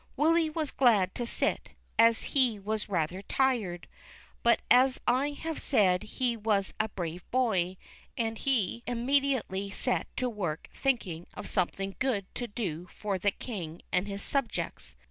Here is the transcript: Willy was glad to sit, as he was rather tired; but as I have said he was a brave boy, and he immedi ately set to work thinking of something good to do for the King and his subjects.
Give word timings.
Willy 0.17 0.49
was 0.49 0.71
glad 0.71 1.13
to 1.13 1.27
sit, 1.27 1.73
as 1.99 2.23
he 2.35 2.57
was 2.57 2.89
rather 2.89 3.21
tired; 3.21 3.87
but 4.41 4.63
as 4.71 4.99
I 5.05 5.29
have 5.33 5.61
said 5.61 6.01
he 6.01 6.35
was 6.35 6.73
a 6.79 6.89
brave 6.89 7.23
boy, 7.29 7.77
and 8.17 8.39
he 8.39 8.81
immedi 8.87 9.39
ately 9.39 9.71
set 9.71 10.07
to 10.17 10.27
work 10.27 10.69
thinking 10.73 11.27
of 11.35 11.47
something 11.47 11.97
good 11.99 12.25
to 12.33 12.47
do 12.47 12.87
for 12.87 13.19
the 13.19 13.29
King 13.29 13.83
and 13.91 14.07
his 14.07 14.23
subjects. 14.23 14.95